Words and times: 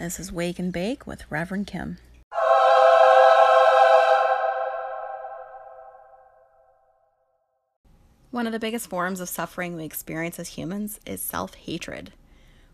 This 0.00 0.18
is 0.18 0.32
Wake 0.32 0.58
and 0.58 0.72
Bake 0.72 1.06
with 1.06 1.30
Reverend 1.30 1.66
Kim. 1.66 1.98
One 8.30 8.46
of 8.46 8.54
the 8.54 8.58
biggest 8.58 8.88
forms 8.88 9.20
of 9.20 9.28
suffering 9.28 9.76
we 9.76 9.84
experience 9.84 10.38
as 10.38 10.48
humans 10.48 11.00
is 11.04 11.20
self 11.20 11.52
hatred. 11.52 12.14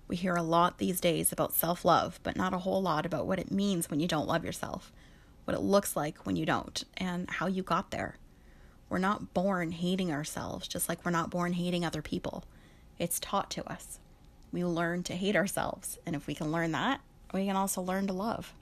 We 0.06 0.14
hear 0.14 0.36
a 0.36 0.42
lot 0.42 0.78
these 0.78 1.00
days 1.00 1.32
about 1.32 1.52
self 1.52 1.84
love, 1.84 2.20
but 2.22 2.36
not 2.36 2.54
a 2.54 2.58
whole 2.58 2.80
lot 2.80 3.04
about 3.04 3.27
what 3.27 3.40
it 3.40 3.50
means 3.50 3.90
when 3.90 3.98
you 3.98 4.06
don't 4.06 4.29
love 4.29 4.45
yourself, 4.45 4.93
what 5.46 5.56
it 5.56 5.62
looks 5.62 5.96
like 5.96 6.24
when 6.27 6.36
you 6.36 6.46
don't, 6.46 6.84
and 6.96 7.29
how 7.29 7.48
you 7.48 7.64
got 7.64 7.90
there. 7.90 8.18
We're 8.88 8.98
not 8.98 9.34
born 9.34 9.72
hating 9.72 10.12
ourselves, 10.12 10.68
just 10.68 10.88
like 10.88 11.04
we're 11.04 11.11
not 11.11 11.30
born 11.30 11.54
hating 11.54 11.84
other 11.84 12.02
people. 12.02 12.45
It's 13.00 13.18
taught 13.18 13.50
to 13.50 13.68
us. 13.68 13.98
We 14.52 14.64
learn 14.64 15.02
to 15.02 15.16
hate 15.16 15.34
ourselves, 15.34 15.98
and 16.06 16.14
if 16.14 16.29
we 16.29 16.34
can 16.36 16.52
learn 16.52 16.70
that, 16.70 17.00
we 17.32 17.46
can 17.46 17.56
also 17.56 17.82
learn 17.82 18.06
to 18.06 18.12
love. 18.12 18.52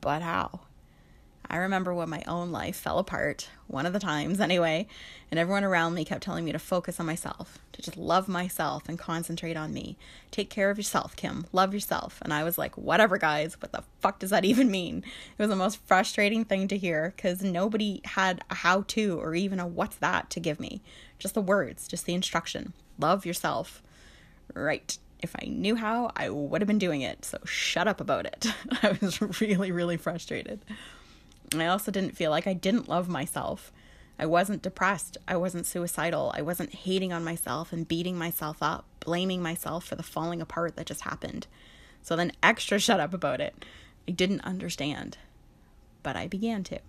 But 0.00 0.22
how? 0.22 0.60
I 1.48 1.58
remember 1.58 1.94
when 1.94 2.08
my 2.08 2.22
own 2.26 2.52
life 2.52 2.76
fell 2.76 2.98
apart, 2.98 3.48
one 3.66 3.86
of 3.86 3.92
the 3.92 3.98
times 3.98 4.40
anyway, 4.40 4.86
and 5.30 5.38
everyone 5.38 5.64
around 5.64 5.94
me 5.94 6.04
kept 6.04 6.22
telling 6.22 6.44
me 6.44 6.52
to 6.52 6.58
focus 6.58 6.98
on 6.98 7.06
myself, 7.06 7.58
to 7.72 7.82
just 7.82 7.96
love 7.96 8.28
myself 8.28 8.88
and 8.88 8.98
concentrate 8.98 9.56
on 9.56 9.72
me. 9.72 9.96
Take 10.30 10.48
care 10.48 10.70
of 10.70 10.78
yourself, 10.78 11.16
Kim. 11.16 11.46
Love 11.52 11.74
yourself. 11.74 12.18
And 12.22 12.32
I 12.32 12.44
was 12.44 12.56
like, 12.56 12.76
whatever, 12.76 13.18
guys. 13.18 13.60
What 13.60 13.72
the 13.72 13.84
fuck 14.00 14.18
does 14.18 14.30
that 14.30 14.44
even 14.44 14.70
mean? 14.70 15.04
It 15.38 15.42
was 15.42 15.50
the 15.50 15.56
most 15.56 15.84
frustrating 15.86 16.44
thing 16.44 16.66
to 16.68 16.78
hear 16.78 17.12
because 17.14 17.42
nobody 17.42 18.00
had 18.04 18.42
a 18.50 18.54
how 18.54 18.82
to 18.88 19.20
or 19.20 19.34
even 19.34 19.60
a 19.60 19.66
what's 19.66 19.96
that 19.96 20.30
to 20.30 20.40
give 20.40 20.58
me. 20.58 20.82
Just 21.18 21.34
the 21.34 21.40
words, 21.40 21.86
just 21.86 22.06
the 22.06 22.14
instruction. 22.14 22.72
Love 22.98 23.26
yourself. 23.26 23.82
Right. 24.54 24.98
If 25.24 25.34
I 25.42 25.46
knew 25.46 25.74
how, 25.74 26.12
I 26.14 26.28
would 26.28 26.60
have 26.60 26.68
been 26.68 26.78
doing 26.78 27.00
it. 27.00 27.24
So 27.24 27.38
shut 27.46 27.88
up 27.88 27.98
about 27.98 28.26
it. 28.26 28.46
I 28.82 28.98
was 29.00 29.40
really, 29.40 29.72
really 29.72 29.96
frustrated. 29.96 30.60
I 31.54 31.66
also 31.66 31.90
didn't 31.90 32.14
feel 32.16 32.30
like 32.30 32.46
I 32.46 32.52
didn't 32.52 32.90
love 32.90 33.08
myself. 33.08 33.72
I 34.18 34.26
wasn't 34.26 34.60
depressed. 34.60 35.16
I 35.26 35.36
wasn't 35.36 35.66
suicidal. 35.66 36.30
I 36.36 36.42
wasn't 36.42 36.74
hating 36.74 37.10
on 37.10 37.24
myself 37.24 37.72
and 37.72 37.88
beating 37.88 38.18
myself 38.18 38.58
up, 38.62 38.84
blaming 39.00 39.42
myself 39.42 39.86
for 39.86 39.94
the 39.96 40.02
falling 40.02 40.42
apart 40.42 40.76
that 40.76 40.86
just 40.86 41.00
happened. 41.00 41.46
So 42.02 42.16
then, 42.16 42.32
extra 42.42 42.78
shut 42.78 43.00
up 43.00 43.14
about 43.14 43.40
it. 43.40 43.64
I 44.06 44.10
didn't 44.10 44.42
understand. 44.42 45.16
But 46.02 46.16
I 46.16 46.26
began 46.26 46.64
to. 46.64 46.80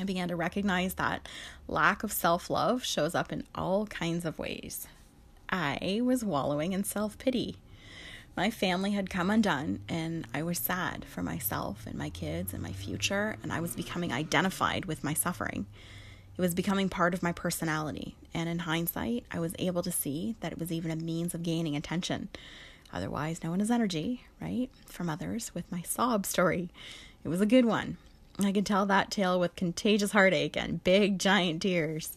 I 0.00 0.04
began 0.04 0.28
to 0.28 0.36
recognize 0.36 0.94
that 0.94 1.28
lack 1.68 2.02
of 2.02 2.12
self 2.12 2.48
love 2.48 2.82
shows 2.82 3.14
up 3.14 3.30
in 3.30 3.44
all 3.54 3.86
kinds 3.86 4.24
of 4.24 4.38
ways. 4.38 4.88
I 5.50 6.00
was 6.02 6.24
wallowing 6.24 6.72
in 6.72 6.84
self 6.84 7.18
pity. 7.18 7.56
My 8.36 8.50
family 8.50 8.92
had 8.92 9.10
come 9.10 9.28
undone, 9.28 9.80
and 9.88 10.26
I 10.32 10.42
was 10.42 10.58
sad 10.58 11.04
for 11.04 11.22
myself 11.22 11.86
and 11.86 11.96
my 11.98 12.08
kids 12.10 12.54
and 12.54 12.62
my 12.62 12.72
future, 12.72 13.36
and 13.42 13.52
I 13.52 13.60
was 13.60 13.74
becoming 13.74 14.12
identified 14.12 14.84
with 14.84 15.02
my 15.02 15.12
suffering. 15.12 15.66
It 16.38 16.40
was 16.40 16.54
becoming 16.54 16.88
part 16.88 17.12
of 17.12 17.22
my 17.22 17.32
personality, 17.32 18.14
and 18.32 18.48
in 18.48 18.60
hindsight, 18.60 19.24
I 19.30 19.40
was 19.40 19.54
able 19.58 19.82
to 19.82 19.92
see 19.92 20.36
that 20.40 20.52
it 20.52 20.58
was 20.58 20.70
even 20.72 20.90
a 20.90 20.96
means 20.96 21.34
of 21.34 21.42
gaining 21.42 21.76
attention, 21.76 22.28
otherwise 22.92 23.42
known 23.42 23.60
as 23.60 23.70
energy, 23.70 24.24
right, 24.40 24.70
from 24.86 25.10
others 25.10 25.52
with 25.54 25.70
my 25.70 25.82
sob 25.82 26.24
story. 26.24 26.70
It 27.24 27.28
was 27.28 27.40
a 27.40 27.46
good 27.46 27.66
one. 27.66 27.98
I 28.38 28.52
could 28.52 28.64
tell 28.64 28.86
that 28.86 29.10
tale 29.10 29.38
with 29.38 29.56
contagious 29.56 30.12
heartache 30.12 30.56
and 30.56 30.82
big, 30.82 31.18
giant 31.18 31.60
tears. 31.60 32.16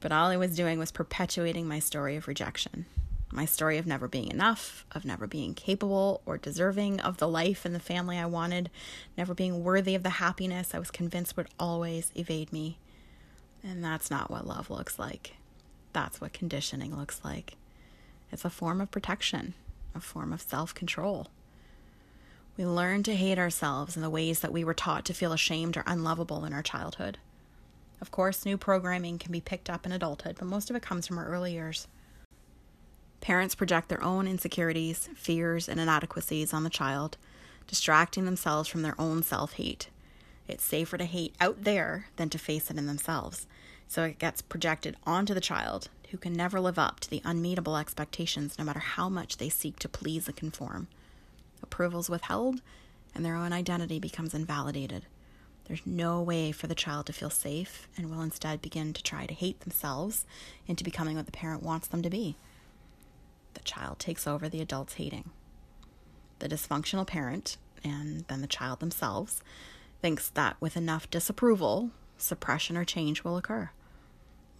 But 0.00 0.12
all 0.12 0.28
I 0.28 0.36
was 0.36 0.54
doing 0.54 0.78
was 0.78 0.92
perpetuating 0.92 1.66
my 1.66 1.78
story 1.78 2.16
of 2.16 2.28
rejection 2.28 2.86
my 3.32 3.44
story 3.44 3.76
of 3.76 3.86
never 3.86 4.08
being 4.08 4.30
enough, 4.30 4.86
of 4.92 5.04
never 5.04 5.26
being 5.26 5.54
capable 5.54 6.22
or 6.24 6.38
deserving 6.38 7.00
of 7.00 7.18
the 7.18 7.28
life 7.28 7.64
and 7.64 7.74
the 7.74 7.80
family 7.80 8.18
I 8.18 8.26
wanted, 8.26 8.70
never 9.16 9.34
being 9.34 9.64
worthy 9.64 9.94
of 9.94 10.02
the 10.02 10.10
happiness 10.10 10.74
I 10.74 10.78
was 10.78 10.90
convinced 10.90 11.36
would 11.36 11.48
always 11.58 12.10
evade 12.14 12.52
me. 12.52 12.78
And 13.62 13.84
that's 13.84 14.10
not 14.10 14.30
what 14.30 14.46
love 14.46 14.70
looks 14.70 14.98
like. 14.98 15.34
That's 15.92 16.20
what 16.20 16.32
conditioning 16.32 16.96
looks 16.96 17.20
like. 17.24 17.56
It's 18.30 18.44
a 18.44 18.50
form 18.50 18.80
of 18.80 18.90
protection, 18.90 19.54
a 19.94 20.00
form 20.00 20.32
of 20.32 20.40
self 20.40 20.74
control. 20.74 21.26
We 22.56 22.64
learn 22.64 23.02
to 23.02 23.14
hate 23.14 23.38
ourselves 23.38 23.96
in 23.96 24.02
the 24.02 24.10
ways 24.10 24.40
that 24.40 24.52
we 24.52 24.64
were 24.64 24.72
taught 24.72 25.04
to 25.06 25.14
feel 25.14 25.32
ashamed 25.32 25.76
or 25.76 25.84
unlovable 25.86 26.44
in 26.44 26.54
our 26.54 26.62
childhood. 26.62 27.18
Of 28.00 28.10
course, 28.10 28.44
new 28.44 28.58
programming 28.58 29.18
can 29.18 29.32
be 29.32 29.40
picked 29.40 29.70
up 29.70 29.86
in 29.86 29.92
adulthood, 29.92 30.36
but 30.38 30.46
most 30.46 30.70
of 30.70 30.76
it 30.76 30.82
comes 30.82 31.06
from 31.06 31.18
our 31.18 31.26
early 31.26 31.52
years. 31.52 31.88
Parents 33.20 33.54
project 33.54 33.88
their 33.88 34.02
own 34.04 34.28
insecurities, 34.28 35.08
fears, 35.14 35.68
and 35.68 35.80
inadequacies 35.80 36.52
on 36.52 36.62
the 36.62 36.70
child, 36.70 37.16
distracting 37.66 38.24
themselves 38.24 38.68
from 38.68 38.82
their 38.82 38.94
own 39.00 39.22
self 39.22 39.54
hate. 39.54 39.88
It's 40.46 40.64
safer 40.64 40.96
to 40.96 41.04
hate 41.04 41.34
out 41.40 41.64
there 41.64 42.06
than 42.16 42.30
to 42.30 42.38
face 42.38 42.70
it 42.70 42.78
in 42.78 42.86
themselves, 42.86 43.46
so 43.88 44.04
it 44.04 44.18
gets 44.18 44.42
projected 44.42 44.96
onto 45.04 45.34
the 45.34 45.40
child, 45.40 45.88
who 46.10 46.18
can 46.18 46.34
never 46.34 46.60
live 46.60 46.78
up 46.78 47.00
to 47.00 47.10
the 47.10 47.22
unmeetable 47.24 47.76
expectations 47.76 48.58
no 48.58 48.64
matter 48.64 48.78
how 48.78 49.08
much 49.08 49.38
they 49.38 49.48
seek 49.48 49.78
to 49.80 49.88
please 49.88 50.28
and 50.28 50.36
conform. 50.36 50.86
Approval 51.62 52.00
is 52.00 52.10
withheld, 52.10 52.60
and 53.14 53.24
their 53.24 53.34
own 53.34 53.52
identity 53.52 53.98
becomes 53.98 54.34
invalidated. 54.34 55.06
There's 55.66 55.84
no 55.84 56.22
way 56.22 56.52
for 56.52 56.66
the 56.66 56.74
child 56.74 57.06
to 57.06 57.12
feel 57.12 57.30
safe 57.30 57.88
and 57.96 58.10
will 58.10 58.22
instead 58.22 58.62
begin 58.62 58.92
to 58.92 59.02
try 59.02 59.26
to 59.26 59.34
hate 59.34 59.60
themselves 59.60 60.24
into 60.66 60.84
becoming 60.84 61.16
what 61.16 61.26
the 61.26 61.32
parent 61.32 61.62
wants 61.62 61.88
them 61.88 62.02
to 62.02 62.10
be 62.10 62.36
the 63.56 63.64
child 63.64 63.98
takes 63.98 64.26
over 64.26 64.48
the 64.48 64.60
adult's 64.60 64.94
hating. 64.94 65.30
The 66.38 66.48
dysfunctional 66.48 67.06
parent, 67.06 67.56
and 67.82 68.24
then 68.28 68.42
the 68.42 68.46
child 68.46 68.80
themselves, 68.80 69.42
thinks 70.02 70.28
that 70.30 70.56
with 70.60 70.76
enough 70.76 71.10
disapproval, 71.10 71.90
suppression 72.18 72.76
or 72.76 72.84
change 72.84 73.24
will 73.24 73.36
occur. 73.36 73.70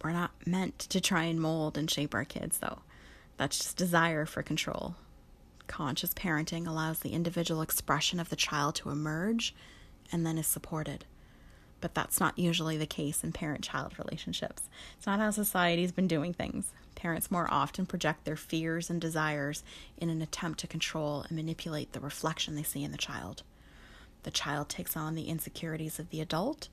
We're 0.03 0.11
not 0.11 0.31
meant 0.45 0.79
to 0.79 0.99
try 0.99 1.23
and 1.23 1.39
mold 1.39 1.77
and 1.77 1.89
shape 1.89 2.13
our 2.13 2.25
kids, 2.25 2.57
though. 2.57 2.79
That's 3.37 3.59
just 3.59 3.77
desire 3.77 4.25
for 4.25 4.41
control. 4.41 4.95
Conscious 5.67 6.13
parenting 6.13 6.67
allows 6.67 6.99
the 6.99 7.13
individual 7.13 7.61
expression 7.61 8.19
of 8.19 8.29
the 8.29 8.35
child 8.35 8.75
to 8.75 8.89
emerge 8.89 9.53
and 10.11 10.25
then 10.25 10.37
is 10.37 10.47
supported. 10.47 11.05
But 11.79 11.93
that's 11.93 12.19
not 12.19 12.39
usually 12.39 12.77
the 12.77 12.87
case 12.87 13.23
in 13.23 13.31
parent 13.31 13.63
child 13.63 13.99
relationships. 13.99 14.63
It's 14.97 15.05
not 15.05 15.19
how 15.19 15.31
society's 15.31 15.91
been 15.91 16.07
doing 16.07 16.33
things. 16.33 16.71
Parents 16.95 17.29
more 17.29 17.47
often 17.51 17.85
project 17.85 18.25
their 18.25 18.35
fears 18.35 18.89
and 18.89 18.99
desires 18.99 19.63
in 19.97 20.09
an 20.09 20.21
attempt 20.21 20.59
to 20.61 20.67
control 20.67 21.21
and 21.21 21.37
manipulate 21.37 21.93
the 21.93 21.99
reflection 21.99 22.55
they 22.55 22.63
see 22.63 22.83
in 22.83 22.91
the 22.91 22.97
child. 22.97 23.43
The 24.23 24.31
child 24.31 24.69
takes 24.69 24.97
on 24.97 25.13
the 25.13 25.29
insecurities 25.29 25.99
of 25.99 26.09
the 26.09 26.21
adult 26.21 26.69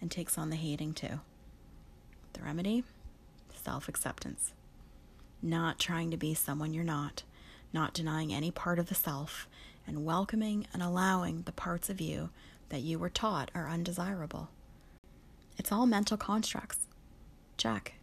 and 0.00 0.10
takes 0.10 0.36
on 0.36 0.50
the 0.50 0.56
hating 0.56 0.94
too. 0.94 1.20
The 2.32 2.42
remedy? 2.42 2.84
Self 3.54 3.88
acceptance. 3.88 4.52
Not 5.40 5.78
trying 5.78 6.10
to 6.10 6.16
be 6.16 6.34
someone 6.34 6.74
you're 6.74 6.84
not, 6.84 7.22
not 7.72 7.94
denying 7.94 8.34
any 8.34 8.50
part 8.50 8.78
of 8.78 8.88
the 8.88 8.94
self, 8.94 9.48
and 9.86 10.04
welcoming 10.04 10.66
and 10.72 10.82
allowing 10.82 11.42
the 11.42 11.52
parts 11.52 11.88
of 11.88 12.00
you 12.00 12.30
that 12.70 12.80
you 12.80 12.98
were 12.98 13.10
taught 13.10 13.50
are 13.54 13.68
undesirable. 13.68 14.48
It's 15.58 15.70
all 15.70 15.86
mental 15.86 16.16
constructs. 16.16 16.86
Jack, 17.56 17.94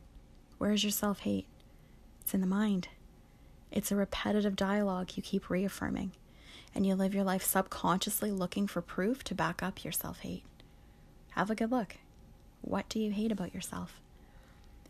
where's 0.60 0.84
your 0.84 0.92
self 0.92 1.20
hate? 1.22 1.48
It's 2.22 2.34
in 2.34 2.42
the 2.42 2.48
mind. 2.48 2.90
It's 3.72 3.92
a 3.92 3.96
repetitive 3.96 4.56
dialogue 4.56 5.12
you 5.16 5.24
keep 5.24 5.50
reaffirming, 5.50 6.12
and 6.76 6.86
you 6.86 6.96
live 6.96 7.16
your 7.16 7.24
life 7.24 7.44
subconsciously 7.44 8.32
looking 8.32 8.68
for 8.68 8.82
proof 8.82 9.24
to 9.26 9.36
back 9.36 9.64
up 9.64 9.84
your 9.84 9.92
self 9.92 10.20
hate. 10.20 10.44
Have 11.32 11.50
a 11.50 11.56
good 11.56 11.72
look. 11.72 11.96
What 12.62 12.88
do 12.90 13.00
you 13.00 13.12
hate 13.12 13.32
about 13.32 13.54
yourself? 13.54 14.00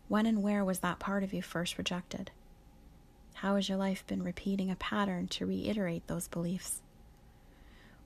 When 0.07 0.25
and 0.25 0.41
where 0.41 0.63
was 0.65 0.79
that 0.79 0.99
part 0.99 1.23
of 1.23 1.33
you 1.33 1.41
first 1.41 1.77
rejected? 1.77 2.31
How 3.35 3.55
has 3.55 3.69
your 3.69 3.77
life 3.77 4.05
been 4.07 4.23
repeating 4.23 4.71
a 4.71 4.75
pattern 4.75 5.27
to 5.29 5.45
reiterate 5.45 6.07
those 6.07 6.27
beliefs? 6.27 6.81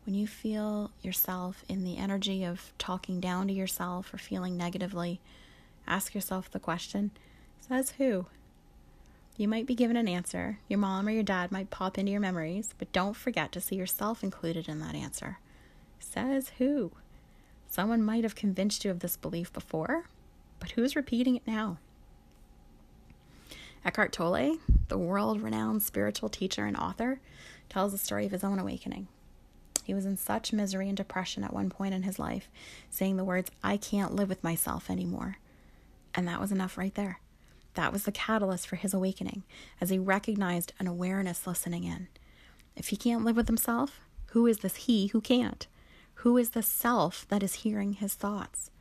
When 0.05 0.15
you 0.15 0.25
feel 0.25 0.91
yourself 1.03 1.63
in 1.69 1.83
the 1.83 1.97
energy 1.97 2.43
of 2.43 2.73
talking 2.79 3.19
down 3.19 3.47
to 3.47 3.53
yourself 3.53 4.13
or 4.13 4.17
feeling 4.17 4.57
negatively, 4.57 5.19
ask 5.85 6.15
yourself 6.15 6.49
the 6.49 6.59
question 6.59 7.11
Says 7.59 7.91
who? 7.91 8.25
You 9.37 9.47
might 9.47 9.67
be 9.67 9.75
given 9.75 9.95
an 9.95 10.07
answer. 10.07 10.59
Your 10.67 10.79
mom 10.79 11.07
or 11.07 11.11
your 11.11 11.23
dad 11.23 11.51
might 11.51 11.69
pop 11.69 11.97
into 11.97 12.11
your 12.11 12.19
memories, 12.19 12.73
but 12.77 12.91
don't 12.91 13.15
forget 13.15 13.51
to 13.51 13.61
see 13.61 13.75
yourself 13.75 14.23
included 14.23 14.67
in 14.67 14.79
that 14.79 14.95
answer. 14.95 15.37
Says 15.99 16.51
who? 16.57 16.91
Someone 17.69 18.03
might 18.03 18.23
have 18.23 18.35
convinced 18.35 18.83
you 18.83 18.91
of 18.91 18.99
this 18.99 19.15
belief 19.15 19.53
before, 19.53 20.05
but 20.59 20.71
who's 20.71 20.95
repeating 20.95 21.35
it 21.35 21.47
now? 21.47 21.77
Eckhart 23.85 24.11
Tolle, 24.11 24.57
the 24.89 24.97
world 24.97 25.41
renowned 25.41 25.83
spiritual 25.83 26.29
teacher 26.29 26.65
and 26.65 26.75
author, 26.75 27.19
tells 27.69 27.91
the 27.91 27.97
story 27.97 28.25
of 28.25 28.31
his 28.31 28.43
own 28.43 28.59
awakening. 28.59 29.07
He 29.91 29.95
was 29.95 30.05
in 30.05 30.15
such 30.15 30.53
misery 30.53 30.87
and 30.87 30.95
depression 30.95 31.43
at 31.43 31.51
one 31.51 31.69
point 31.69 31.93
in 31.93 32.03
his 32.03 32.17
life, 32.17 32.47
saying 32.89 33.17
the 33.17 33.25
words, 33.25 33.51
I 33.61 33.75
can't 33.75 34.15
live 34.15 34.29
with 34.29 34.41
myself 34.41 34.89
anymore. 34.89 35.35
And 36.15 36.25
that 36.29 36.39
was 36.39 36.49
enough 36.49 36.77
right 36.77 36.95
there. 36.95 37.19
That 37.73 37.91
was 37.91 38.05
the 38.05 38.11
catalyst 38.13 38.67
for 38.67 38.77
his 38.77 38.93
awakening 38.93 39.43
as 39.81 39.89
he 39.89 39.99
recognized 39.99 40.71
an 40.79 40.87
awareness 40.87 41.45
listening 41.45 41.83
in. 41.83 42.07
If 42.73 42.87
he 42.87 42.95
can't 42.95 43.25
live 43.25 43.35
with 43.35 43.47
himself, 43.47 43.99
who 44.27 44.47
is 44.47 44.59
this 44.59 44.77
he 44.77 45.07
who 45.07 45.19
can't? 45.19 45.67
Who 46.23 46.37
is 46.37 46.51
the 46.51 46.63
self 46.63 47.27
that 47.27 47.43
is 47.43 47.55
hearing 47.55 47.91
his 47.91 48.13
thoughts? 48.13 48.71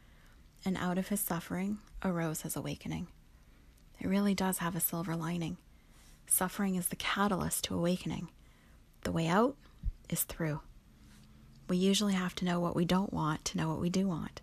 And 0.64 0.76
out 0.76 0.96
of 0.96 1.08
his 1.08 1.18
suffering 1.18 1.78
arose 2.04 2.42
his 2.42 2.54
awakening. 2.54 3.08
It 3.98 4.06
really 4.06 4.36
does 4.36 4.58
have 4.58 4.76
a 4.76 4.80
silver 4.80 5.16
lining. 5.16 5.56
Suffering 6.28 6.76
is 6.76 6.86
the 6.86 6.94
catalyst 6.94 7.64
to 7.64 7.74
awakening. 7.74 8.28
The 9.02 9.10
way 9.10 9.26
out 9.26 9.56
is 10.08 10.22
through. 10.22 10.60
We 11.70 11.76
usually 11.76 12.14
have 12.14 12.34
to 12.34 12.44
know 12.44 12.58
what 12.58 12.74
we 12.74 12.84
don't 12.84 13.12
want 13.12 13.44
to 13.44 13.56
know 13.56 13.68
what 13.68 13.80
we 13.80 13.90
do 13.90 14.08
want. 14.08 14.40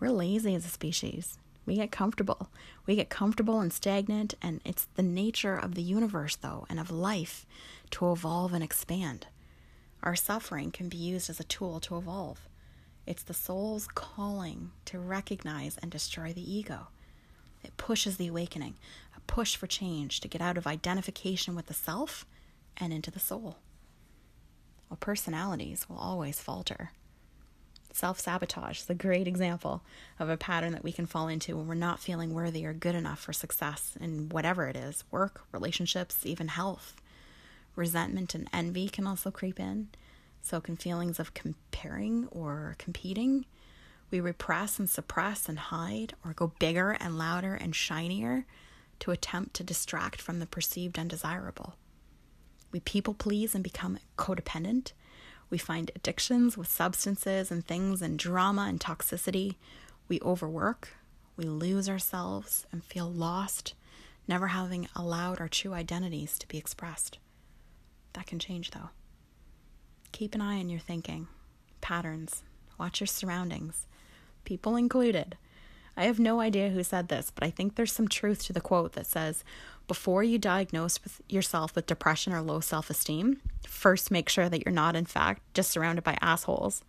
We're 0.00 0.08
lazy 0.08 0.54
as 0.54 0.64
a 0.64 0.70
species. 0.70 1.36
We 1.66 1.76
get 1.76 1.92
comfortable. 1.92 2.48
We 2.86 2.96
get 2.96 3.10
comfortable 3.10 3.60
and 3.60 3.70
stagnant, 3.70 4.32
and 4.40 4.62
it's 4.64 4.88
the 4.94 5.02
nature 5.02 5.56
of 5.56 5.74
the 5.74 5.82
universe, 5.82 6.36
though, 6.36 6.64
and 6.70 6.80
of 6.80 6.90
life 6.90 7.44
to 7.90 8.10
evolve 8.10 8.54
and 8.54 8.64
expand. 8.64 9.26
Our 10.02 10.16
suffering 10.16 10.70
can 10.70 10.88
be 10.88 10.96
used 10.96 11.28
as 11.28 11.38
a 11.38 11.44
tool 11.44 11.80
to 11.80 11.98
evolve. 11.98 12.48
It's 13.06 13.24
the 13.24 13.34
soul's 13.34 13.86
calling 13.86 14.70
to 14.86 14.98
recognize 14.98 15.76
and 15.82 15.90
destroy 15.90 16.32
the 16.32 16.50
ego. 16.50 16.88
It 17.62 17.76
pushes 17.76 18.16
the 18.16 18.28
awakening, 18.28 18.76
a 19.14 19.20
push 19.20 19.54
for 19.54 19.66
change 19.66 20.20
to 20.20 20.28
get 20.28 20.40
out 20.40 20.56
of 20.56 20.66
identification 20.66 21.54
with 21.54 21.66
the 21.66 21.74
self 21.74 22.24
and 22.74 22.90
into 22.90 23.10
the 23.10 23.20
soul. 23.20 23.58
Well, 24.94 24.98
personalities 25.00 25.88
will 25.88 25.98
always 25.98 26.38
falter. 26.38 26.92
Self 27.92 28.20
sabotage 28.20 28.78
is 28.78 28.88
a 28.88 28.94
great 28.94 29.26
example 29.26 29.82
of 30.20 30.28
a 30.28 30.36
pattern 30.36 30.70
that 30.70 30.84
we 30.84 30.92
can 30.92 31.06
fall 31.06 31.26
into 31.26 31.56
when 31.56 31.66
we're 31.66 31.74
not 31.74 31.98
feeling 31.98 32.32
worthy 32.32 32.64
or 32.64 32.72
good 32.72 32.94
enough 32.94 33.18
for 33.18 33.32
success 33.32 33.98
in 34.00 34.28
whatever 34.28 34.68
it 34.68 34.76
is 34.76 35.02
work, 35.10 35.42
relationships, 35.50 36.24
even 36.24 36.46
health. 36.46 36.94
Resentment 37.74 38.36
and 38.36 38.48
envy 38.52 38.88
can 38.88 39.04
also 39.04 39.32
creep 39.32 39.58
in. 39.58 39.88
So 40.42 40.60
can 40.60 40.76
feelings 40.76 41.18
of 41.18 41.34
comparing 41.34 42.28
or 42.28 42.76
competing. 42.78 43.46
We 44.12 44.20
repress 44.20 44.78
and 44.78 44.88
suppress 44.88 45.48
and 45.48 45.58
hide, 45.58 46.14
or 46.24 46.34
go 46.34 46.52
bigger 46.60 46.92
and 47.00 47.18
louder 47.18 47.56
and 47.56 47.74
shinier 47.74 48.46
to 49.00 49.10
attempt 49.10 49.54
to 49.54 49.64
distract 49.64 50.22
from 50.22 50.38
the 50.38 50.46
perceived 50.46 51.00
undesirable. 51.00 51.74
We 52.74 52.80
people 52.80 53.14
please 53.14 53.54
and 53.54 53.64
become 53.64 54.00
codependent 54.18 54.92
we 55.54 55.58
find 55.58 55.92
addictions 55.94 56.58
with 56.58 56.66
substances 56.66 57.52
and 57.52 57.64
things 57.64 58.02
and 58.02 58.18
drama 58.18 58.62
and 58.68 58.80
toxicity. 58.80 59.54
We 60.08 60.20
overwork. 60.20 60.96
We 61.36 61.44
lose 61.44 61.88
ourselves 61.88 62.66
and 62.72 62.82
feel 62.82 63.08
lost, 63.08 63.74
never 64.26 64.48
having 64.48 64.88
allowed 64.96 65.40
our 65.40 65.46
true 65.46 65.72
identities 65.72 66.40
to 66.40 66.48
be 66.48 66.58
expressed. 66.58 67.18
That 68.14 68.26
can 68.26 68.40
change 68.40 68.72
though. 68.72 68.90
Keep 70.10 70.34
an 70.34 70.40
eye 70.40 70.58
on 70.58 70.68
your 70.68 70.80
thinking, 70.80 71.28
patterns, 71.80 72.42
watch 72.76 72.98
your 72.98 73.06
surroundings, 73.06 73.86
people 74.44 74.74
included. 74.74 75.36
I 75.96 76.04
have 76.04 76.18
no 76.18 76.40
idea 76.40 76.70
who 76.70 76.82
said 76.82 77.08
this, 77.08 77.30
but 77.32 77.44
I 77.44 77.50
think 77.50 77.74
there's 77.74 77.92
some 77.92 78.08
truth 78.08 78.44
to 78.44 78.52
the 78.52 78.60
quote 78.60 78.92
that 78.92 79.06
says, 79.06 79.44
before 79.86 80.22
you 80.22 80.38
diagnose 80.38 81.02
with 81.02 81.20
yourself 81.28 81.74
with 81.74 81.86
depression 81.86 82.32
or 82.32 82.40
low 82.40 82.60
self 82.60 82.90
esteem, 82.90 83.40
first 83.66 84.10
make 84.10 84.28
sure 84.28 84.48
that 84.48 84.64
you're 84.64 84.74
not, 84.74 84.96
in 84.96 85.04
fact, 85.04 85.42
just 85.54 85.70
surrounded 85.70 86.02
by 86.02 86.16
assholes. 86.20 86.82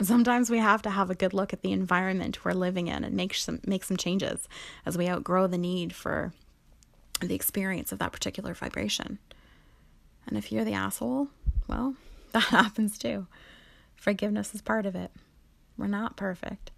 Sometimes 0.00 0.50
we 0.50 0.58
have 0.58 0.82
to 0.82 0.90
have 0.90 1.10
a 1.10 1.14
good 1.14 1.32
look 1.32 1.52
at 1.52 1.62
the 1.62 1.72
environment 1.72 2.44
we're 2.44 2.52
living 2.52 2.88
in 2.88 3.04
and 3.04 3.14
make 3.14 3.34
some 3.34 3.60
make 3.64 3.84
some 3.84 3.96
changes 3.96 4.48
as 4.84 4.98
we 4.98 5.08
outgrow 5.08 5.46
the 5.46 5.58
need 5.58 5.94
for 5.94 6.32
the 7.20 7.34
experience 7.34 7.92
of 7.92 7.98
that 8.00 8.12
particular 8.12 8.54
vibration. 8.54 9.18
And 10.26 10.36
if 10.36 10.50
you're 10.50 10.64
the 10.64 10.74
asshole, 10.74 11.28
well, 11.68 11.94
that 12.32 12.44
happens 12.44 12.98
too. 12.98 13.26
Forgiveness 13.94 14.54
is 14.54 14.62
part 14.62 14.86
of 14.86 14.96
it. 14.96 15.12
We're 15.76 15.86
not 15.86 16.16
perfect. 16.16 16.70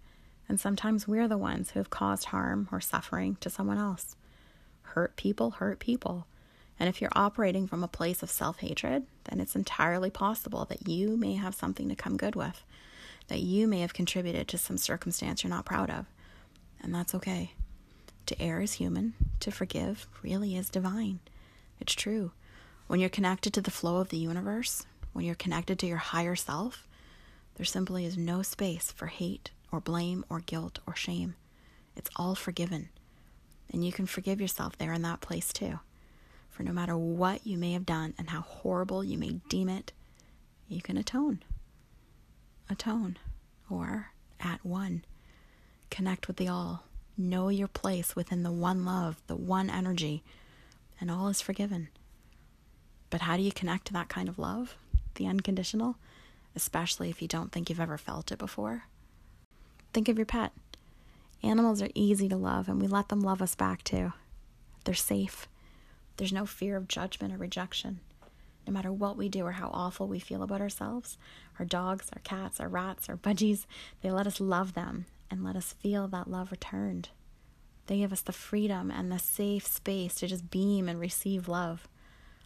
And 0.49 0.59
sometimes 0.59 1.07
we're 1.07 1.27
the 1.27 1.37
ones 1.37 1.71
who 1.71 1.79
have 1.79 1.89
caused 1.89 2.25
harm 2.25 2.69
or 2.71 2.79
suffering 2.79 3.37
to 3.41 3.49
someone 3.49 3.77
else 3.77 4.15
hurt 4.97 5.15
people 5.15 5.51
hurt 5.51 5.77
people. 5.79 6.25
And 6.79 6.89
if 6.89 7.01
you're 7.01 7.11
operating 7.13 7.67
from 7.67 7.83
a 7.83 7.87
place 7.87 8.23
of 8.23 8.31
self 8.31 8.59
hatred, 8.59 9.05
then 9.25 9.39
it's 9.39 9.55
entirely 9.55 10.09
possible 10.09 10.65
that 10.65 10.87
you 10.87 11.15
may 11.17 11.35
have 11.35 11.53
something 11.53 11.87
to 11.89 11.95
come 11.95 12.17
good 12.17 12.35
with, 12.35 12.63
that 13.27 13.39
you 13.39 13.67
may 13.67 13.81
have 13.81 13.93
contributed 13.93 14.47
to 14.47 14.57
some 14.57 14.77
circumstance 14.77 15.43
you're 15.43 15.51
not 15.51 15.65
proud 15.65 15.91
of. 15.91 16.07
And 16.81 16.95
that's 16.95 17.13
okay. 17.13 17.53
To 18.27 18.41
err 18.41 18.61
is 18.61 18.73
human, 18.73 19.13
to 19.39 19.51
forgive 19.51 20.07
really 20.23 20.55
is 20.55 20.69
divine. 20.69 21.19
It's 21.79 21.93
true. 21.93 22.31
When 22.87 22.99
you're 22.99 23.09
connected 23.09 23.53
to 23.53 23.61
the 23.61 23.71
flow 23.71 23.97
of 23.97 24.09
the 24.09 24.17
universe, 24.17 24.85
when 25.13 25.25
you're 25.25 25.35
connected 25.35 25.77
to 25.79 25.87
your 25.87 25.97
higher 25.97 26.35
self, 26.35 26.87
there 27.55 27.65
simply 27.65 28.05
is 28.05 28.17
no 28.17 28.41
space 28.41 28.91
for 28.91 29.07
hate 29.07 29.51
or 29.71 29.79
blame 29.79 30.25
or 30.29 30.39
guilt 30.39 30.79
or 30.87 30.95
shame. 30.95 31.35
It's 31.95 32.09
all 32.15 32.35
forgiven. 32.35 32.89
And 33.71 33.85
you 33.85 33.91
can 33.91 34.05
forgive 34.05 34.39
yourself 34.39 34.77
there 34.77 34.93
in 34.93 35.01
that 35.01 35.21
place 35.21 35.51
too. 35.51 35.79
For 36.49 36.63
no 36.63 36.71
matter 36.71 36.97
what 36.97 37.45
you 37.45 37.57
may 37.57 37.73
have 37.73 37.85
done 37.85 38.13
and 38.17 38.29
how 38.29 38.41
horrible 38.41 39.03
you 39.03 39.17
may 39.17 39.41
deem 39.49 39.69
it, 39.69 39.91
you 40.67 40.81
can 40.81 40.97
atone. 40.97 41.43
Atone. 42.69 43.17
Or 43.69 44.11
at 44.39 44.65
one. 44.65 45.03
Connect 45.89 46.27
with 46.27 46.37
the 46.37 46.47
all. 46.47 46.83
Know 47.17 47.49
your 47.49 47.67
place 47.67 48.15
within 48.15 48.43
the 48.43 48.51
one 48.51 48.85
love, 48.85 49.21
the 49.27 49.35
one 49.35 49.69
energy, 49.69 50.23
and 50.99 51.11
all 51.11 51.27
is 51.27 51.41
forgiven. 51.41 51.89
But 53.09 53.21
how 53.21 53.37
do 53.37 53.43
you 53.43 53.51
connect 53.51 53.87
to 53.87 53.93
that 53.93 54.09
kind 54.09 54.29
of 54.29 54.39
love? 54.39 54.75
The 55.15 55.27
unconditional? 55.27 55.97
Especially 56.55 57.09
if 57.09 57.21
you 57.21 57.27
don't 57.27 57.51
think 57.51 57.69
you've 57.69 57.79
ever 57.79 57.97
felt 57.97 58.31
it 58.31 58.37
before? 58.37 58.83
Think 59.97 60.09
of 60.09 60.19
your 60.19 60.27
pet. 60.27 60.51
Animals 61.41 61.81
are 61.81 61.89
easy 61.95 62.29
to 62.29 62.37
love, 62.37 62.69
and 62.69 62.79
we 62.79 62.85
let 62.85 63.09
them 63.09 63.19
love 63.19 63.41
us 63.41 63.55
back 63.55 63.83
too. 63.83 64.13
They're 64.83 64.93
safe. 64.93 65.47
There's 66.17 66.31
no 66.31 66.45
fear 66.45 66.77
of 66.77 66.87
judgment 66.87 67.33
or 67.33 67.37
rejection. 67.37 68.01
No 68.67 68.73
matter 68.73 68.91
what 68.91 69.17
we 69.17 69.27
do 69.27 69.43
or 69.43 69.53
how 69.53 69.71
awful 69.73 70.07
we 70.07 70.19
feel 70.19 70.43
about 70.43 70.61
ourselves, 70.61 71.17
our 71.57 71.65
dogs, 71.65 72.11
our 72.13 72.21
cats, 72.21 72.59
our 72.59 72.67
rats, 72.67 73.09
our 73.09 73.17
budgies, 73.17 73.65
they 74.03 74.11
let 74.11 74.27
us 74.27 74.39
love 74.39 74.75
them 74.75 75.07
and 75.31 75.43
let 75.43 75.55
us 75.55 75.73
feel 75.73 76.07
that 76.09 76.29
love 76.29 76.51
returned. 76.51 77.09
They 77.87 77.97
give 77.97 78.13
us 78.13 78.21
the 78.21 78.31
freedom 78.31 78.91
and 78.91 79.11
the 79.11 79.17
safe 79.17 79.65
space 79.65 80.13
to 80.17 80.27
just 80.27 80.51
beam 80.51 80.87
and 80.87 80.99
receive 80.99 81.47
love. 81.47 81.87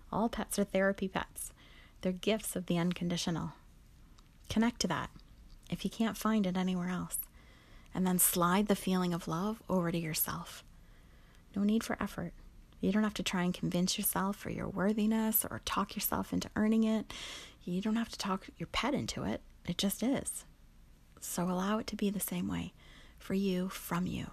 All 0.09 0.30
pets 0.30 0.57
are 0.57 0.63
therapy 0.63 1.09
pets. 1.09 1.51
They're 2.00 2.13
gifts 2.13 2.56
of 2.56 2.68
the 2.68 2.77
unconditional. 2.77 3.51
Connect 4.48 4.80
to 4.80 4.88
that 4.88 5.09
if 5.70 5.84
you 5.84 5.91
can't 5.91 6.15
find 6.15 6.48
it 6.48 6.55
anywhere 6.55 6.88
else 6.88 7.17
and 7.93 8.05
then 8.05 8.19
slide 8.19 8.67
the 8.67 8.75
feeling 8.75 9.13
of 9.13 9.27
love 9.27 9.62
over 9.69 9.91
to 9.91 9.98
yourself. 9.98 10.63
No 11.55 11.63
need 11.63 11.83
for 11.83 12.01
effort. 12.01 12.33
You 12.79 12.91
don't 12.91 13.03
have 13.03 13.13
to 13.15 13.24
try 13.24 13.43
and 13.43 13.53
convince 13.53 13.98
yourself 13.98 14.36
for 14.36 14.50
your 14.50 14.67
worthiness 14.67 15.45
or 15.50 15.62
talk 15.65 15.95
yourself 15.95 16.33
into 16.33 16.50
earning 16.55 16.83
it. 16.83 17.13
You 17.63 17.81
don't 17.81 17.95
have 17.95 18.10
to 18.10 18.17
talk 18.17 18.48
your 18.57 18.67
pet 18.67 18.93
into 18.93 19.24
it. 19.24 19.41
It 19.67 19.77
just 19.77 20.01
is. 20.01 20.45
So 21.19 21.43
allow 21.43 21.77
it 21.77 21.86
to 21.88 21.95
be 21.95 22.10
the 22.10 22.19
same 22.19 22.48
way 22.48 22.74
for 23.19 23.36
you, 23.36 23.69
from 23.69 24.07
you. 24.07 24.31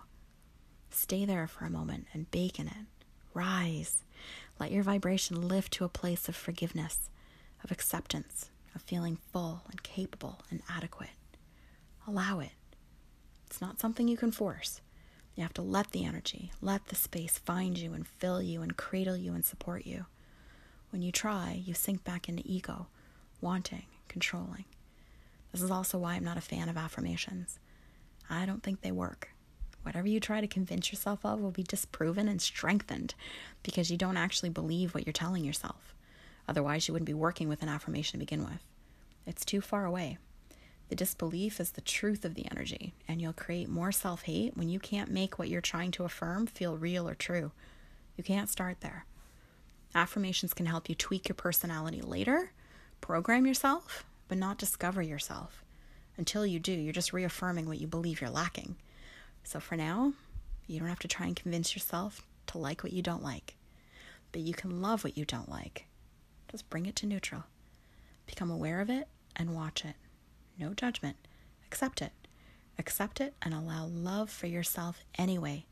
Stay 0.90 1.26
there 1.26 1.46
for 1.46 1.66
a 1.66 1.70
moment 1.70 2.06
and 2.14 2.30
bake 2.30 2.58
in 2.58 2.68
it. 2.68 2.86
Rise. 3.34 4.02
Let 4.58 4.72
your 4.72 4.82
vibration 4.82 5.46
lift 5.46 5.72
to 5.74 5.84
a 5.84 5.90
place 5.90 6.28
of 6.28 6.34
forgiveness, 6.34 7.10
of 7.62 7.70
acceptance, 7.70 8.50
of 8.74 8.80
feeling 8.82 9.18
full 9.30 9.62
and 9.70 9.82
capable 9.82 10.40
and 10.50 10.62
adequate. 10.68 11.10
Allow 12.06 12.40
it. 12.40 12.52
It's 13.48 13.62
not 13.62 13.80
something 13.80 14.06
you 14.08 14.18
can 14.18 14.30
force. 14.30 14.82
You 15.34 15.42
have 15.42 15.54
to 15.54 15.62
let 15.62 15.92
the 15.92 16.04
energy, 16.04 16.52
let 16.60 16.88
the 16.88 16.94
space 16.94 17.38
find 17.38 17.78
you 17.78 17.94
and 17.94 18.06
fill 18.06 18.42
you 18.42 18.60
and 18.60 18.76
cradle 18.76 19.16
you 19.16 19.32
and 19.32 19.42
support 19.42 19.86
you. 19.86 20.04
When 20.90 21.00
you 21.00 21.10
try, 21.10 21.62
you 21.64 21.72
sink 21.72 22.04
back 22.04 22.28
into 22.28 22.42
ego, 22.44 22.88
wanting, 23.40 23.86
controlling. 24.06 24.66
This 25.50 25.62
is 25.62 25.70
also 25.70 25.96
why 25.96 26.14
I'm 26.14 26.24
not 26.24 26.36
a 26.36 26.42
fan 26.42 26.68
of 26.68 26.76
affirmations. 26.76 27.58
I 28.28 28.44
don't 28.44 28.62
think 28.62 28.82
they 28.82 28.92
work. 28.92 29.30
Whatever 29.82 30.08
you 30.08 30.20
try 30.20 30.42
to 30.42 30.46
convince 30.46 30.92
yourself 30.92 31.24
of 31.24 31.40
will 31.40 31.50
be 31.50 31.62
disproven 31.62 32.28
and 32.28 32.42
strengthened 32.42 33.14
because 33.62 33.90
you 33.90 33.96
don't 33.96 34.18
actually 34.18 34.50
believe 34.50 34.92
what 34.92 35.06
you're 35.06 35.12
telling 35.14 35.42
yourself. 35.42 35.94
Otherwise, 36.46 36.86
you 36.86 36.92
wouldn't 36.92 37.06
be 37.06 37.14
working 37.14 37.48
with 37.48 37.62
an 37.62 37.70
affirmation 37.70 38.12
to 38.20 38.26
begin 38.26 38.44
with. 38.44 38.62
It's 39.24 39.46
too 39.46 39.62
far 39.62 39.86
away. 39.86 40.18
The 40.88 40.96
disbelief 40.96 41.60
is 41.60 41.72
the 41.72 41.82
truth 41.82 42.24
of 42.24 42.34
the 42.34 42.46
energy, 42.50 42.94
and 43.06 43.20
you'll 43.20 43.34
create 43.34 43.68
more 43.68 43.92
self 43.92 44.22
hate 44.22 44.56
when 44.56 44.68
you 44.68 44.80
can't 44.80 45.10
make 45.10 45.38
what 45.38 45.48
you're 45.48 45.60
trying 45.60 45.90
to 45.92 46.04
affirm 46.04 46.46
feel 46.46 46.78
real 46.78 47.08
or 47.08 47.14
true. 47.14 47.52
You 48.16 48.24
can't 48.24 48.48
start 48.48 48.80
there. 48.80 49.04
Affirmations 49.94 50.54
can 50.54 50.66
help 50.66 50.88
you 50.88 50.94
tweak 50.94 51.28
your 51.28 51.34
personality 51.34 52.00
later, 52.00 52.52
program 53.00 53.46
yourself, 53.46 54.04
but 54.28 54.38
not 54.38 54.58
discover 54.58 55.02
yourself. 55.02 55.62
Until 56.16 56.46
you 56.46 56.58
do, 56.58 56.72
you're 56.72 56.92
just 56.92 57.12
reaffirming 57.12 57.66
what 57.66 57.80
you 57.80 57.86
believe 57.86 58.20
you're 58.20 58.30
lacking. 58.30 58.76
So 59.44 59.60
for 59.60 59.76
now, 59.76 60.14
you 60.66 60.78
don't 60.78 60.88
have 60.88 60.98
to 61.00 61.08
try 61.08 61.26
and 61.26 61.36
convince 61.36 61.74
yourself 61.74 62.26
to 62.48 62.58
like 62.58 62.82
what 62.82 62.92
you 62.92 63.02
don't 63.02 63.22
like, 63.22 63.56
but 64.32 64.40
you 64.40 64.54
can 64.54 64.82
love 64.82 65.04
what 65.04 65.16
you 65.16 65.24
don't 65.24 65.48
like. 65.48 65.84
Just 66.50 66.68
bring 66.70 66.86
it 66.86 66.96
to 66.96 67.06
neutral. 67.06 67.44
Become 68.26 68.50
aware 68.50 68.80
of 68.80 68.90
it 68.90 69.08
and 69.36 69.54
watch 69.54 69.84
it. 69.84 69.94
No 70.58 70.74
judgment. 70.74 71.16
Accept 71.66 72.02
it. 72.02 72.12
Accept 72.78 73.20
it 73.20 73.34
and 73.42 73.54
allow 73.54 73.86
love 73.86 74.30
for 74.30 74.46
yourself 74.46 75.04
anyway, 75.16 75.66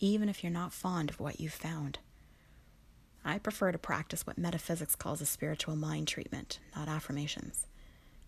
even 0.00 0.28
if 0.28 0.42
you're 0.42 0.52
not 0.52 0.72
fond 0.72 1.10
of 1.10 1.20
what 1.20 1.40
you've 1.40 1.52
found. 1.52 1.98
I 3.24 3.38
prefer 3.38 3.72
to 3.72 3.78
practice 3.78 4.26
what 4.26 4.38
metaphysics 4.38 4.94
calls 4.94 5.20
a 5.20 5.26
spiritual 5.26 5.76
mind 5.76 6.08
treatment, 6.08 6.60
not 6.74 6.88
affirmations. 6.88 7.66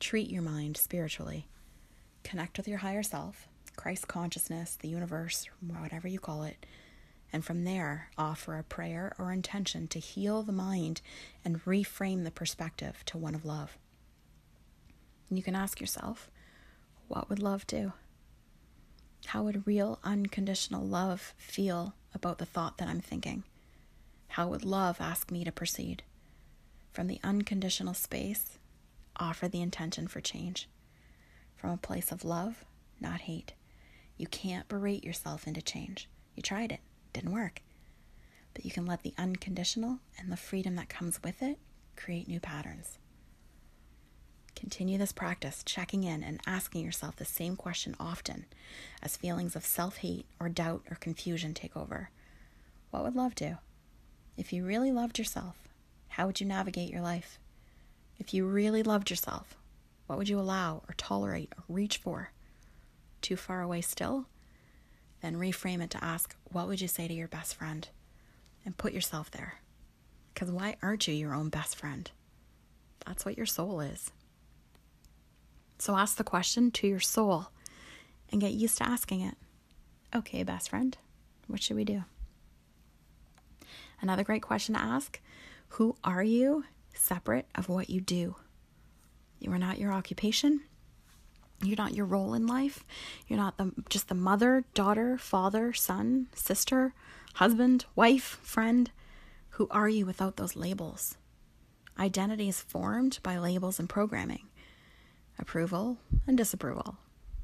Treat 0.01 0.31
your 0.31 0.43
mind 0.43 0.77
spiritually. 0.77 1.47
Connect 2.25 2.57
with 2.59 2.69
your 2.69 2.79
higher 2.79 3.03
self, 3.03 3.49
Christ 3.77 4.09
consciousness, 4.09 4.77
the 4.77 4.89
universe, 4.89 5.47
whatever 5.61 6.09
you 6.09 6.19
call 6.19 6.43
it, 6.43 6.67
and 7.33 7.45
from 7.45 7.65
there 7.65 8.09
offer 8.19 8.59
a 8.59 8.63
prayer 8.63 9.15
or 9.19 9.33
intention 9.33 9.87
to 9.89 9.99
heal 9.99 10.43
the 10.43 10.53
mind 10.53 11.01
and 11.45 11.65
reframe 11.65 12.25
the 12.25 12.31
perspective 12.31 13.05
to 13.07 13.17
one 13.19 13.35
of 13.35 13.45
love. 13.45 13.79
And 15.31 15.39
you 15.39 15.43
can 15.43 15.55
ask 15.57 15.81
yourself, 15.81 16.29
what 17.09 17.31
would 17.31 17.39
love 17.39 17.67
do? 17.67 17.93
How 19.27 19.45
would 19.45 19.67
real 19.67 20.01
unconditional 20.03 20.85
love 20.85 21.35
feel 21.39 21.95
about 22.13 22.39
the 22.39 22.47
thought 22.47 22.79
that 22.79 22.89
I'm 22.89 23.01
thinking? 23.01 23.45
How 24.29 24.49
would 24.49 24.65
love 24.65 25.01
ask 25.01 25.31
me 25.31 25.45
to 25.45 25.53
proceed? 25.53 26.03
From 26.93 27.07
the 27.07 27.21
unconditional 27.23 27.95
space, 27.95 28.59
offer 29.17 29.49
the 29.49 29.63
intention 29.63 30.09
for 30.09 30.21
change. 30.21 30.69
From 31.57 31.71
a 31.71 31.77
place 31.77 32.11
of 32.11 32.25
love, 32.25 32.65
not 33.01 33.23
hate. 33.23 33.53
You 34.17 34.27
can't 34.27 34.69
berate 34.69 35.05
yourself 35.05 35.47
into 35.47 35.63
change. 35.63 36.09
You 36.35 36.43
tried 36.43 36.73
it, 36.73 36.81
didn't 37.13 37.33
work. 37.33 37.63
But 38.53 38.65
you 38.65 38.71
can 38.71 38.87
let 38.87 39.03
the 39.03 39.15
unconditional 39.17 40.01
and 40.19 40.33
the 40.33 40.37
freedom 40.37 40.75
that 40.77 40.89
comes 40.89 41.23
with 41.23 41.41
it 41.41 41.59
create 41.97 42.27
new 42.27 42.41
patterns. 42.41 42.99
Continue 44.61 44.99
this 44.99 45.11
practice, 45.11 45.63
checking 45.65 46.05
in 46.05 46.23
and 46.23 46.39
asking 46.47 46.85
yourself 46.85 47.17
the 47.17 47.25
same 47.25 47.57
question 47.57 47.97
often 47.99 48.45
as 49.03 49.17
feelings 49.17 49.57
of 49.57 49.65
self 49.65 49.97
hate 49.97 50.27
or 50.39 50.51
doubt 50.51 50.83
or 50.91 50.97
confusion 50.97 51.55
take 51.55 51.75
over. 51.75 52.11
What 52.91 53.03
would 53.03 53.17
love 53.17 53.35
do? 53.35 53.57
If 54.37 54.53
you 54.53 54.67
really 54.67 54.93
loved 54.93 55.19
yourself, 55.19 55.57
how 56.09 56.27
would 56.27 56.41
you 56.43 56.47
navigate 56.47 56.91
your 56.91 57.01
life? 57.01 57.39
If 58.19 58.35
you 58.35 58.45
really 58.45 58.83
loved 58.83 59.09
yourself, 59.09 59.57
what 60.07 60.19
would 60.19 60.29
you 60.29 60.39
allow 60.39 60.83
or 60.87 60.95
tolerate 60.99 61.51
or 61.57 61.65
reach 61.67 61.97
for? 61.97 62.31
Too 63.23 63.37
far 63.37 63.63
away 63.63 63.81
still? 63.81 64.27
Then 65.23 65.37
reframe 65.37 65.81
it 65.81 65.89
to 65.91 66.05
ask, 66.05 66.37
what 66.53 66.69
would 66.69 66.83
you 66.83 66.89
say 66.89 67.09
to 67.09 67.15
your 67.15 67.29
best 67.29 67.55
friend? 67.55 67.89
And 68.67 68.77
put 68.77 68.93
yourself 68.93 69.31
there. 69.31 69.55
Because 70.35 70.51
why 70.51 70.77
aren't 70.83 71.09
you 71.09 71.15
your 71.15 71.33
own 71.33 71.49
best 71.49 71.77
friend? 71.77 72.11
That's 73.07 73.25
what 73.25 73.39
your 73.39 73.47
soul 73.47 73.81
is. 73.81 74.11
So 75.81 75.97
ask 75.97 76.19
the 76.19 76.25
question 76.25 76.71
to 76.73 76.87
your 76.87 77.01
soul 77.01 77.47
and 78.31 78.39
get 78.39 78.53
used 78.53 78.77
to 78.79 78.87
asking 78.87 79.23
it. 79.23 79.35
Okay, 80.15 80.43
best 80.43 80.69
friend, 80.69 80.97
what 81.47 81.63
should 81.63 81.77
we 81.77 81.85
do? 81.85 82.05
Another 84.03 84.23
great 84.23 84.43
question 84.43 84.75
to 84.75 84.81
ask 84.81 85.21
Who 85.69 85.97
are 86.05 86.23
you 86.23 86.65
separate 86.93 87.47
of 87.55 87.71
what 87.71 87.89
you 87.89 88.03
do? 88.03 88.37
You 89.39 89.51
are 89.53 89.59
not 89.59 89.79
your 89.79 89.91
occupation. 89.91 90.61
You're 91.63 91.79
not 91.79 91.95
your 91.95 92.07
role 92.07 92.35
in 92.35 92.47
life. 92.47 92.85
You're 93.27 93.39
not 93.39 93.57
the, 93.57 93.73
just 93.89 94.09
the 94.09 94.15
mother, 94.15 94.65
daughter, 94.75 95.17
father, 95.17 95.73
son, 95.73 96.27
sister, 96.35 96.93
husband, 97.35 97.87
wife, 97.97 98.39
friend. 98.43 98.91
Who 99.51 99.67
are 99.71 99.89
you 99.89 100.05
without 100.05 100.37
those 100.37 100.57
labels? 100.57 101.17
Identity 101.99 102.51
is 102.51 102.61
formed 102.61 103.19
by 103.23 103.39
labels 103.39 103.79
and 103.79 103.89
programming 103.89 104.50
approval 105.41 105.99
and 106.27 106.37
disapproval. 106.37 106.97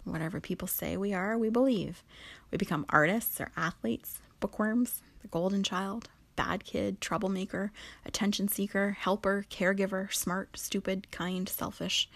Whatever 0.05 0.41
people 0.41 0.69
say 0.69 0.97
we 0.97 1.13
are, 1.13 1.37
we 1.37 1.51
believe. 1.51 2.05
We 2.51 2.59
become 2.59 2.87
artists 2.89 3.41
or 3.41 3.51
athletes, 3.57 4.21
bookworms, 4.39 5.03
the 5.23 5.29
golden 5.29 5.63
child, 5.63 6.09
bad 6.37 6.65
kid, 6.65 7.01
troublemaker, 7.01 7.73
attention 8.05 8.47
seeker, 8.49 8.97
helper, 9.01 9.45
caregiver, 9.51 10.13
smart, 10.13 10.59
stupid, 10.59 11.11
kind, 11.11 11.49
selfish. 11.49 12.09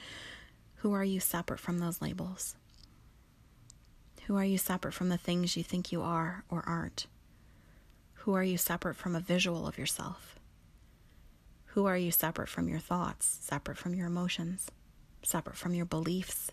Who 0.76 0.92
are 0.92 1.04
you 1.04 1.18
separate 1.18 1.60
from 1.60 1.78
those 1.78 2.00
labels? 2.00 2.54
Who 4.26 4.36
are 4.36 4.44
you 4.44 4.58
separate 4.58 4.94
from 4.94 5.08
the 5.08 5.18
things 5.18 5.56
you 5.56 5.64
think 5.64 5.90
you 5.90 6.02
are 6.02 6.44
or 6.48 6.62
aren't? 6.66 7.06
Who 8.14 8.34
are 8.34 8.44
you 8.44 8.58
separate 8.58 8.96
from 8.96 9.16
a 9.16 9.20
visual 9.20 9.66
of 9.66 9.78
yourself? 9.78 10.38
Who 11.74 11.86
are 11.86 11.96
you 11.96 12.10
separate 12.10 12.48
from 12.48 12.68
your 12.68 12.78
thoughts, 12.78 13.38
separate 13.40 13.78
from 13.78 13.94
your 13.94 14.06
emotions, 14.06 14.70
separate 15.22 15.56
from 15.56 15.74
your 15.74 15.86
beliefs, 15.86 16.50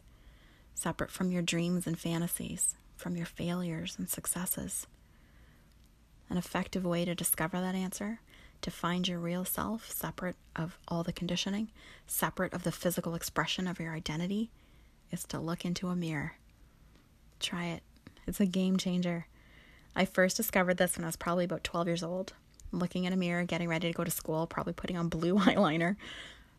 separate 0.74 1.12
from 1.12 1.32
your 1.32 1.42
dreams 1.42 1.88
and 1.88 1.98
fantasies, 1.98 2.76
from 2.96 3.16
your 3.16 3.26
failures 3.26 3.96
and 3.98 4.10
successes? 4.10 4.88
An 6.30 6.38
effective 6.38 6.86
way 6.86 7.06
to 7.06 7.16
discover 7.16 7.60
that 7.62 7.76
answer, 7.76 8.20
to 8.62 8.72
find 8.72 9.08
your 9.08 9.20
real 9.20 9.46
self 9.46 9.92
separate 9.92 10.36
of 10.56 10.78
all 10.88 11.04
the 11.04 11.14
conditioning, 11.14 11.70
separate 12.06 12.54
of 12.54 12.64
the 12.64 12.72
physical 12.72 13.16
expression 13.16 13.68
of 13.68 13.80
your 13.80 13.94
identity, 13.94 14.50
is 15.12 15.24
to 15.26 15.40
look 15.40 15.64
into 15.64 15.88
a 15.88 15.96
mirror. 15.96 16.34
Try 17.40 17.66
it. 17.66 17.84
It's 18.26 18.40
a 18.40 18.46
game 18.46 18.78
changer. 18.78 19.28
I 19.96 20.06
first 20.06 20.38
discovered 20.38 20.78
this 20.78 20.98
when 20.98 21.06
I 21.06 21.08
was 21.08 21.16
probably 21.16 21.46
about 21.46 21.64
12 21.64 21.88
years 21.88 22.04
old, 22.04 22.34
looking 22.72 23.06
in 23.06 23.14
a 23.14 23.18
mirror, 23.18 23.44
getting 23.46 23.70
ready 23.70 23.88
to 23.88 23.98
go 23.98 24.04
to 24.04 24.12
school, 24.12 24.46
probably 24.48 24.74
putting 24.74 24.98
on 24.98 25.10
blue 25.10 25.36
eyeliner. 25.40 25.96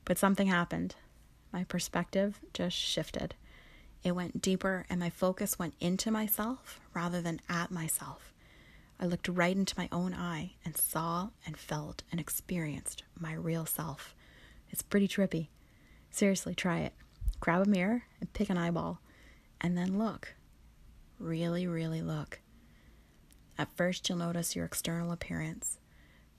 But 0.05 0.19
something 0.19 0.47
happened. 0.47 0.95
My 1.53 1.65
perspective 1.65 2.41
just 2.53 2.77
shifted. 2.77 3.35
It 4.05 4.13
went 4.13 4.41
deeper, 4.41 4.87
and 4.89 5.01
my 5.01 5.11
focus 5.11 5.59
went 5.59 5.75
into 5.81 6.11
myself 6.11 6.81
rather 6.95 7.21
than 7.21 7.41
at 7.49 7.71
myself. 7.71 8.33
I 9.01 9.07
looked 9.07 9.29
right 9.29 9.57
into 9.57 9.79
my 9.79 9.89
own 9.93 10.13
eye 10.13 10.53
and 10.65 10.77
saw 10.77 11.31
and 11.47 11.57
felt 11.57 12.03
and 12.11 12.21
experienced 12.21 13.03
my 13.19 13.33
real 13.33 13.67
self. 13.67 14.15
It's 14.71 14.83
pretty 14.83 15.09
trippy. 15.09 15.49
Seriously, 16.11 16.55
try 16.55 16.81
it. 16.81 16.95
Grab 17.41 17.67
a 17.67 17.71
mirror 17.71 18.05
and 18.21 18.33
pick 18.33 18.51
an 18.51 18.59
eyeball, 18.59 19.01
and 19.61 19.77
then 19.79 19.99
look. 19.99 20.35
Really, 21.19 21.67
really 21.67 22.03
look. 22.03 22.41
At 23.57 23.77
first, 23.77 24.09
you'll 24.09 24.19
notice 24.19 24.55
your 24.55 24.65
external 24.65 25.13
appearance. 25.13 25.79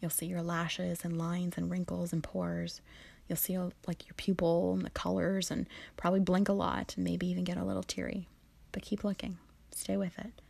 You'll 0.01 0.11
see 0.11 0.25
your 0.25 0.41
lashes 0.41 1.03
and 1.03 1.17
lines 1.17 1.57
and 1.57 1.69
wrinkles 1.69 2.13
and 2.13 2.23
pores. 2.23 2.81
You'll 3.29 3.38
see 3.38 3.57
like 3.88 4.07
your 4.07 4.15
pupil 4.17 4.74
and 4.74 4.83
the 4.83 4.89
colors 4.89 5.51
and 5.51 5.67
probably 5.95 6.19
blink 6.19 6.50
a 6.50 6.53
lot 6.53 6.95
and 6.98 7.05
maybe 7.05 7.27
even 7.27 7.43
get 7.43 7.57
a 7.57 7.63
little 7.63 7.83
teary. 7.83 8.27
But 8.71 8.81
keep 8.81 9.03
looking. 9.03 9.38
Stay 9.71 9.95
with 9.95 10.17
it. 10.17 10.41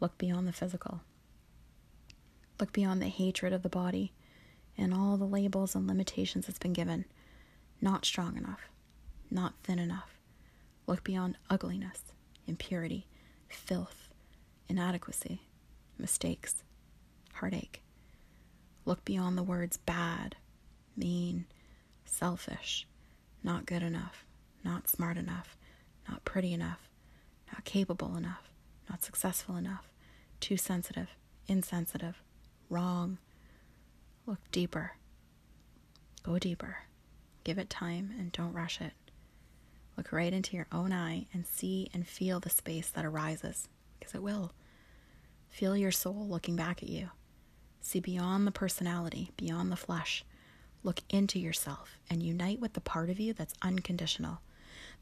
Look 0.00 0.18
beyond 0.18 0.48
the 0.48 0.52
physical. 0.52 1.00
Look 2.58 2.72
beyond 2.72 3.00
the 3.00 3.08
hatred 3.08 3.52
of 3.52 3.62
the 3.62 3.68
body 3.68 4.12
and 4.76 4.92
all 4.92 5.16
the 5.16 5.24
labels 5.24 5.76
and 5.76 5.86
limitations 5.86 6.48
it's 6.48 6.58
been 6.58 6.72
given. 6.72 7.04
Not 7.80 8.04
strong 8.04 8.36
enough, 8.36 8.68
not 9.30 9.54
thin 9.62 9.78
enough. 9.78 10.18
Look 10.88 11.04
beyond 11.04 11.38
ugliness, 11.48 12.02
impurity, 12.46 13.06
filth, 13.48 14.08
inadequacy, 14.68 15.42
mistakes, 15.98 16.64
heartache. 17.34 17.80
Look 18.84 19.04
beyond 19.04 19.38
the 19.38 19.42
words 19.42 19.76
bad, 19.76 20.36
mean, 20.96 21.46
selfish, 22.04 22.86
not 23.42 23.66
good 23.66 23.82
enough, 23.82 24.24
not 24.64 24.88
smart 24.88 25.16
enough, 25.16 25.56
not 26.08 26.24
pretty 26.24 26.52
enough, 26.52 26.88
not 27.52 27.64
capable 27.64 28.16
enough, 28.16 28.50
not 28.88 29.02
successful 29.02 29.56
enough, 29.56 29.90
too 30.40 30.56
sensitive, 30.56 31.10
insensitive, 31.46 32.22
wrong. 32.68 33.18
Look 34.26 34.40
deeper. 34.50 34.92
Go 36.22 36.38
deeper. 36.38 36.78
Give 37.44 37.58
it 37.58 37.68
time 37.68 38.14
and 38.18 38.32
don't 38.32 38.54
rush 38.54 38.80
it. 38.80 38.92
Look 39.96 40.12
right 40.12 40.32
into 40.32 40.56
your 40.56 40.66
own 40.72 40.92
eye 40.92 41.26
and 41.32 41.46
see 41.46 41.88
and 41.92 42.06
feel 42.06 42.40
the 42.40 42.50
space 42.50 42.88
that 42.90 43.04
arises, 43.04 43.68
because 43.98 44.14
it 44.14 44.22
will. 44.22 44.52
Feel 45.50 45.76
your 45.76 45.92
soul 45.92 46.26
looking 46.28 46.56
back 46.56 46.82
at 46.82 46.88
you. 46.88 47.10
See 47.80 48.00
beyond 48.00 48.46
the 48.46 48.50
personality, 48.50 49.30
beyond 49.36 49.70
the 49.70 49.76
flesh. 49.76 50.24
Look 50.84 51.00
into 51.10 51.40
yourself 51.40 51.98
and 52.08 52.22
unite 52.22 52.60
with 52.60 52.74
the 52.74 52.80
part 52.80 53.10
of 53.10 53.18
you 53.18 53.32
that's 53.32 53.54
unconditional 53.62 54.40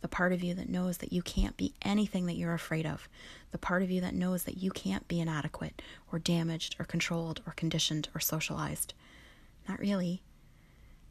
the 0.02 0.08
part 0.08 0.32
of 0.32 0.42
you 0.42 0.52
that 0.54 0.68
knows 0.68 0.98
that 0.98 1.12
you 1.12 1.22
can't 1.22 1.56
be 1.56 1.74
anything 1.80 2.26
that 2.26 2.34
you're 2.34 2.52
afraid 2.52 2.84
of, 2.84 3.08
the 3.52 3.58
part 3.58 3.82
of 3.82 3.90
you 3.90 4.00
that 4.00 4.14
knows 4.14 4.42
that 4.42 4.58
you 4.58 4.70
can't 4.70 5.06
be 5.08 5.20
inadequate 5.20 5.80
or 6.10 6.18
damaged 6.18 6.76
or 6.78 6.84
controlled 6.84 7.40
or 7.46 7.52
conditioned 7.52 8.08
or 8.14 8.20
socialized. 8.20 8.94
Not 9.68 9.78
really. 9.78 10.20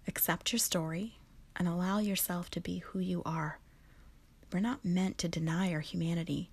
Accept 0.08 0.51
your 0.51 0.60
story 0.60 1.16
and 1.56 1.68
allow 1.68 2.00
yourself 2.00 2.51
to 2.51 2.60
be 2.60 2.80
who 2.80 3.00
you 3.00 3.22
are. 3.25 3.60
We're 4.51 4.60
not 4.60 4.84
meant 4.84 5.18
to 5.20 5.30
deny 5.30 5.72
our 5.74 5.80
humanity. 5.80 6.50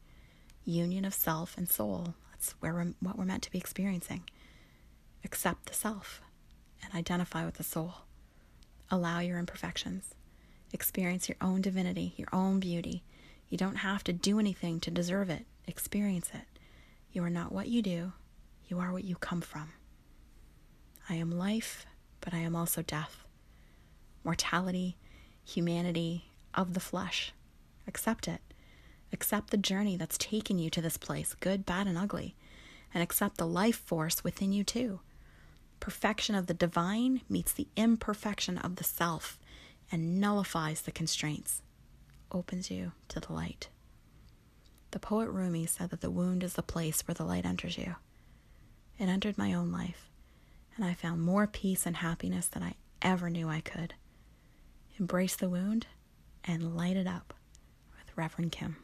Union 0.65 1.05
of 1.05 1.15
self 1.15 1.59
and 1.59 1.69
soul, 1.69 2.15
that's 2.31 2.53
where 2.61 2.73
we're, 2.73 2.95
what 3.01 3.19
we're 3.19 3.25
meant 3.25 3.43
to 3.45 3.51
be 3.51 3.59
experiencing. 3.59 4.23
Accept 5.25 5.67
the 5.67 5.75
self 5.75 6.21
and 6.85 6.95
identify 6.95 7.45
with 7.45 7.55
the 7.55 7.65
soul. 7.65 7.95
Allow 8.91 9.21
your 9.21 9.39
imperfections 9.39 10.15
Experience 10.73 11.29
your 11.29 11.39
own 11.41 11.63
divinity, 11.63 12.15
your 12.17 12.29
own 12.33 12.61
beauty. 12.61 13.03
You 13.49 13.57
don't 13.57 13.77
have 13.77 14.05
to 14.05 14.13
do 14.13 14.39
anything 14.39 14.81
to 14.81 14.91
deserve 14.91 15.31
it. 15.31 15.47
Experience 15.67 16.31
it. 16.35 16.45
You 17.13 17.25
are 17.25 17.31
not 17.31 17.53
what 17.53 17.69
you 17.69 17.81
do, 17.81 18.13
you 18.69 18.79
are 18.79 18.93
what 18.93 19.05
you 19.05 19.17
come 19.17 19.41
from. 19.41 19.73
I 21.09 21.15
am 21.15 21.39
life, 21.39 21.87
but 22.21 22.35
I 22.35 22.39
am 22.39 22.55
also 22.55 22.83
death. 22.83 23.25
Mortality, 24.25 24.99
humanity 25.43 26.27
of 26.55 26.75
the 26.75 26.81
flesh. 26.81 27.33
Accept 27.87 28.29
it. 28.29 28.43
Accept 29.11 29.49
the 29.49 29.57
journey 29.57 29.97
that's 29.97 30.19
taken 30.19 30.59
you 30.59 30.69
to 30.69 30.83
this 30.83 30.99
place, 30.99 31.35
good, 31.41 31.65
bad, 31.65 31.87
and 31.87 31.97
ugly. 31.97 32.35
And 32.93 33.03
accept 33.03 33.39
the 33.39 33.47
life 33.47 33.77
force 33.77 34.23
within 34.23 34.53
you, 34.53 34.65
too. 34.65 35.01
Perfection 35.81 36.35
of 36.35 36.47
the 36.47 36.55
divine 36.55 37.23
meets 37.29 37.53
the 37.53 37.69
imperfection 37.77 38.59
of 38.59 38.77
the 38.77 38.85
self 38.85 39.39
and 39.91 40.21
nullifies 40.21 40.83
the 40.83 40.91
constraints, 40.93 41.63
opens 42.31 42.71
you 42.71 42.93
to 43.09 43.21
the 43.21 43.33
light. 43.33 43.69
The 44.91 44.99
poet 44.99 45.29
Rumi 45.31 45.67
said 45.67 45.91
that 45.91 46.01
the 46.01 46.11
wound 46.11 46.43
is 46.43 46.55
the 46.55 46.63
place 46.63 47.07
where 47.07 47.15
the 47.15 47.25
light 47.25 47.47
enters 47.47 47.79
you. 47.79 47.97
It 48.99 49.09
entered 49.09 49.39
my 49.39 49.55
own 49.55 49.71
life, 49.71 50.11
and 50.77 50.85
I 50.85 50.95
found 50.95 51.23
more 51.23 51.47
peace 51.47 51.87
and 51.87 51.97
happiness 51.99 52.49
than 52.49 52.63
I 52.63 52.75
ever 53.03 53.31
knew 53.31 53.49
I 53.49 53.61
could. 53.61 53.95
Embrace 54.99 55.37
the 55.37 55.49
wound 55.49 55.87
and 56.45 56.77
light 56.77 56.97
it 56.97 57.07
up 57.07 57.35
with 57.99 58.17
Reverend 58.17 58.53
Kim. 58.53 58.77